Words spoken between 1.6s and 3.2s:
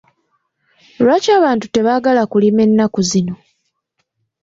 tebaagala kulima ennaku